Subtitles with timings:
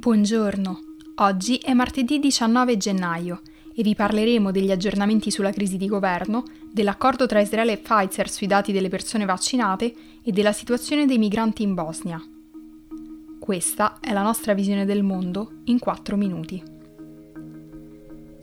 [0.00, 0.78] Buongiorno,
[1.16, 3.40] oggi è martedì 19 gennaio
[3.74, 8.46] e vi parleremo degli aggiornamenti sulla crisi di governo, dell'accordo tra Israele e Pfizer sui
[8.46, 9.92] dati delle persone vaccinate
[10.22, 12.22] e della situazione dei migranti in Bosnia.
[13.40, 16.77] Questa è la nostra visione del mondo in 4 minuti.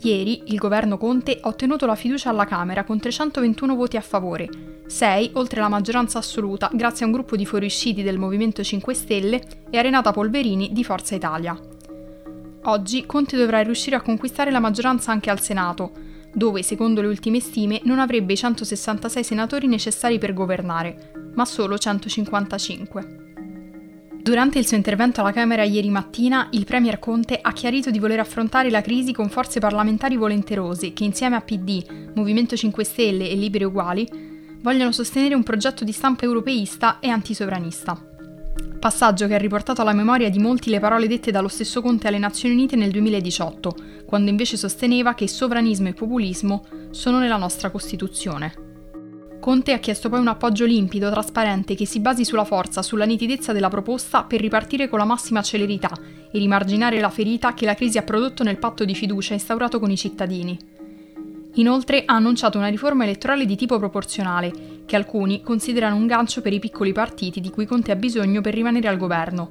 [0.01, 4.49] Ieri il governo Conte ha ottenuto la fiducia alla Camera con 321 voti a favore,
[4.85, 9.41] 6 oltre la maggioranza assoluta grazie a un gruppo di fuoriusciti del Movimento 5 Stelle
[9.69, 11.57] e a Renata Polverini di Forza Italia.
[12.67, 15.91] Oggi Conte dovrà riuscire a conquistare la maggioranza anche al Senato,
[16.33, 21.77] dove, secondo le ultime stime, non avrebbe i 166 senatori necessari per governare, ma solo
[21.77, 23.24] 155.
[24.25, 28.19] Durante il suo intervento alla Camera ieri mattina, il Premier Conte ha chiarito di voler
[28.19, 33.35] affrontare la crisi con forze parlamentari volenterose che insieme a PD, Movimento 5 Stelle e
[33.35, 38.03] Liberi Uguali vogliono sostenere un progetto di stampo europeista e antisovranista.
[38.79, 42.17] Passaggio che ha riportato alla memoria di molti le parole dette dallo stesso Conte alle
[42.17, 43.75] Nazioni Unite nel 2018,
[44.07, 48.74] quando invece sosteneva che sovranismo e populismo sono nella nostra Costituzione.
[49.45, 53.53] Conte ha chiesto poi un appoggio limpido, trasparente, che si basi sulla forza, sulla nitidezza
[53.53, 55.91] della proposta per ripartire con la massima celerità
[56.31, 59.91] e rimarginare la ferita che la crisi ha prodotto nel patto di fiducia instaurato con
[59.91, 60.57] i cittadini.
[61.53, 66.51] Inoltre ha annunciato una riforma elettorale di tipo proporzionale, che alcuni considerano un gancio per
[66.51, 69.49] i piccoli partiti di cui Conte ha bisogno per rimanere al governo,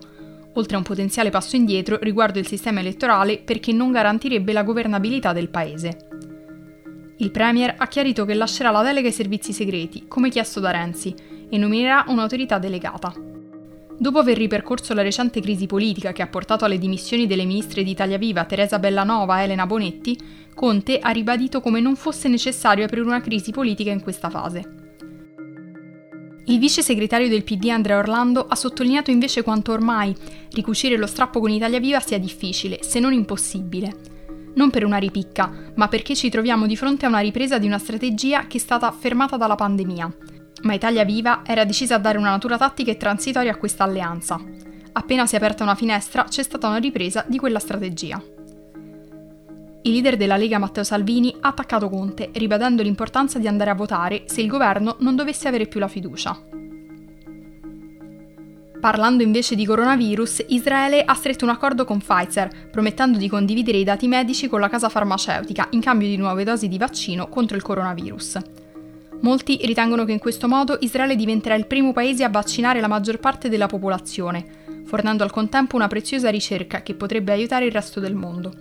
[0.54, 5.32] oltre a un potenziale passo indietro riguardo il sistema elettorale perché non garantirebbe la governabilità
[5.32, 6.08] del paese.
[7.18, 11.14] Il Premier ha chiarito che lascerà la delega ai servizi segreti, come chiesto da Renzi,
[11.48, 13.14] e nominerà un'autorità delegata.
[13.96, 17.92] Dopo aver ripercorso la recente crisi politica che ha portato alle dimissioni delle ministre di
[17.92, 20.18] Italia Viva Teresa Bellanova e Elena Bonetti,
[20.54, 24.82] Conte ha ribadito come non fosse necessario aprire una crisi politica in questa fase.
[26.46, 30.14] Il vice segretario del PD Andrea Orlando ha sottolineato invece quanto ormai
[30.50, 34.13] ricucire lo strappo con Italia Viva sia difficile, se non impossibile
[34.54, 37.78] non per una ripicca, ma perché ci troviamo di fronte a una ripresa di una
[37.78, 40.12] strategia che è stata fermata dalla pandemia.
[40.62, 44.40] Ma Italia Viva era decisa a dare una natura tattica e transitoria a questa alleanza.
[44.92, 48.22] Appena si è aperta una finestra, c'è stata una ripresa di quella strategia.
[49.82, 54.22] Il leader della Lega Matteo Salvini ha attaccato Conte, ribadendo l'importanza di andare a votare
[54.26, 56.53] se il governo non dovesse avere più la fiducia.
[58.84, 63.82] Parlando invece di coronavirus, Israele ha stretto un accordo con Pfizer, promettendo di condividere i
[63.82, 67.62] dati medici con la casa farmaceutica in cambio di nuove dosi di vaccino contro il
[67.62, 68.36] coronavirus.
[69.22, 73.20] Molti ritengono che in questo modo Israele diventerà il primo paese a vaccinare la maggior
[73.20, 74.44] parte della popolazione,
[74.84, 78.52] fornendo al contempo una preziosa ricerca che potrebbe aiutare il resto del mondo.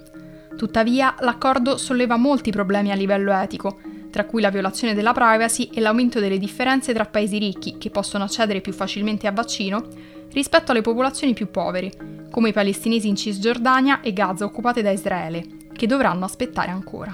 [0.56, 3.78] Tuttavia, l'accordo solleva molti problemi a livello etico,
[4.14, 8.26] tra cui la violazione della privacy e l'aumento delle differenze tra paesi ricchi, che possono
[8.26, 9.88] accedere più facilmente a vaccino,
[10.34, 15.44] rispetto alle popolazioni più povere, come i palestinesi in Cisgiordania e Gaza occupate da Israele,
[15.74, 17.12] che dovranno aspettare ancora.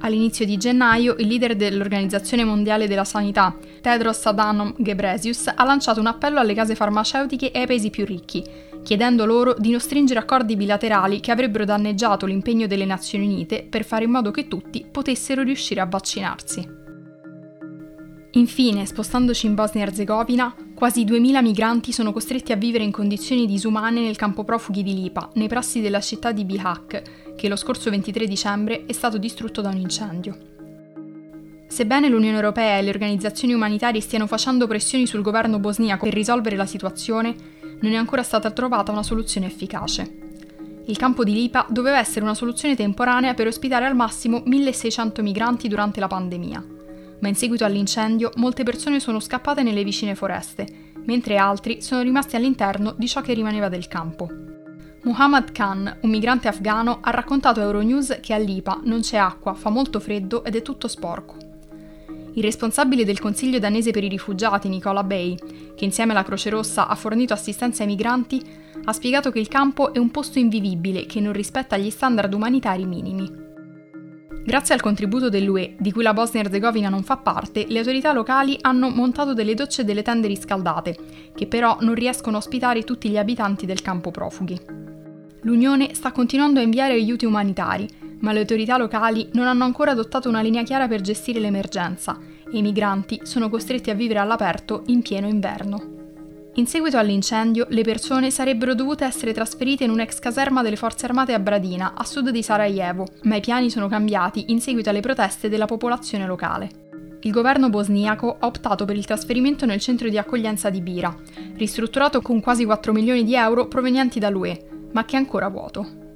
[0.00, 6.06] All'inizio di gennaio, il leader dell'Organizzazione Mondiale della Sanità, Tedros Adhanom Ghebreyesus, ha lanciato un
[6.06, 8.42] appello alle case farmaceutiche e ai paesi più ricchi,
[8.88, 13.84] chiedendo loro di non stringere accordi bilaterali che avrebbero danneggiato l'impegno delle Nazioni Unite per
[13.84, 16.66] fare in modo che tutti potessero riuscire a vaccinarsi.
[18.30, 23.44] Infine, spostandoci in Bosnia e Herzegovina, quasi 2.000 migranti sono costretti a vivere in condizioni
[23.44, 27.90] disumane nel campo profughi di Lipa, nei pressi della città di Bihak, che lo scorso
[27.90, 30.38] 23 dicembre è stato distrutto da un incendio.
[31.66, 36.56] Sebbene l'Unione Europea e le organizzazioni umanitarie stiano facendo pressioni sul governo bosniaco per risolvere
[36.56, 40.26] la situazione, non è ancora stata trovata una soluzione efficace.
[40.86, 45.68] Il campo di Lipa doveva essere una soluzione temporanea per ospitare al massimo 1600 migranti
[45.68, 46.64] durante la pandemia,
[47.20, 52.36] ma in seguito all'incendio molte persone sono scappate nelle vicine foreste, mentre altri sono rimasti
[52.36, 54.28] all'interno di ciò che rimaneva del campo.
[55.02, 59.54] Muhammad Khan, un migrante afghano, ha raccontato a Euronews che a Lipa non c'è acqua,
[59.54, 61.47] fa molto freddo ed è tutto sporco.
[62.38, 65.34] Il responsabile del Consiglio danese per i rifugiati, Nicola Bay,
[65.74, 68.40] che insieme alla Croce Rossa ha fornito assistenza ai migranti,
[68.84, 72.86] ha spiegato che il campo è un posto invivibile che non rispetta gli standard umanitari
[72.86, 73.28] minimi.
[74.44, 78.56] Grazie al contributo dell'UE, di cui la Bosnia Herzegovina non fa parte, le autorità locali
[78.60, 80.96] hanno montato delle docce e delle tende riscaldate,
[81.34, 84.60] che però non riescono a ospitare tutti gli abitanti del campo profughi.
[85.40, 87.88] L'Unione sta continuando a inviare aiuti umanitari,
[88.20, 92.18] ma le autorità locali non hanno ancora adottato una linea chiara per gestire l'emergenza
[92.50, 95.96] e i migranti sono costretti a vivere all'aperto in pieno inverno.
[96.54, 101.32] In seguito all'incendio, le persone sarebbero dovute essere trasferite in un'ex caserma delle forze armate
[101.32, 105.48] a Bradina, a sud di Sarajevo, ma i piani sono cambiati in seguito alle proteste
[105.48, 106.86] della popolazione locale.
[107.22, 111.14] il governo bosniaco ha optato per il trasferimento nel centro di accoglienza di Bira,
[111.56, 116.07] ristrutturato con quasi 4 milioni di euro provenienti dall'UE, ma che è ancora vuoto.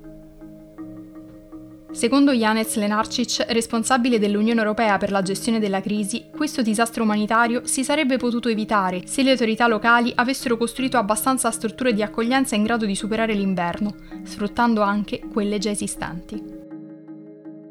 [1.92, 7.84] Secondo Janez Lenarcic, responsabile dell'Unione Europea per la gestione della crisi, questo disastro umanitario si
[7.84, 12.86] sarebbe potuto evitare se le autorità locali avessero costruito abbastanza strutture di accoglienza in grado
[12.86, 13.94] di superare l'inverno,
[14.24, 16.42] sfruttando anche quelle già esistenti.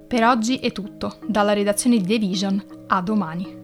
[0.08, 3.61] Per oggi è tutto, dalla redazione di The Vision, a domani.